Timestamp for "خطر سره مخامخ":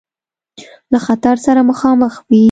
1.05-2.13